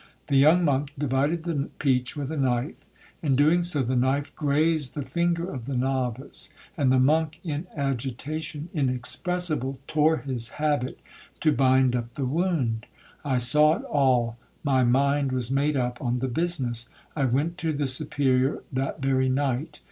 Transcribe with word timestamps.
The 0.29 0.37
young 0.37 0.65
monk 0.65 0.91
divided 0.97 1.43
the 1.43 1.69
peach 1.77 2.15
with 2.15 2.31
a 2.31 2.35
knife; 2.35 2.87
in 3.21 3.35
doing 3.35 3.61
so, 3.61 3.83
the 3.83 3.95
knife 3.95 4.35
grazed 4.35 4.95
the 4.95 5.03
finger 5.03 5.47
of 5.47 5.67
the 5.67 5.77
novice 5.77 6.51
and 6.75 6.91
the 6.91 6.97
monk, 6.99 7.39
in 7.43 7.67
agitation 7.77 8.69
inexpressible, 8.73 9.77
tore 9.85 10.17
his 10.17 10.49
habit 10.57 10.99
to 11.41 11.51
bind 11.51 11.95
up 11.95 12.15
the 12.15 12.25
wound. 12.25 12.87
I 13.23 13.37
saw 13.37 13.75
it 13.77 13.83
all—my 13.83 14.83
mind 14.85 15.31
was 15.31 15.51
made 15.51 15.77
up 15.77 16.01
on 16.01 16.17
the 16.17 16.27
business—I 16.27 17.25
went 17.25 17.59
to 17.59 17.71
the 17.71 17.85
Superior 17.85 18.63
that 18.73 19.03
very 19.03 19.29
night. 19.29 19.79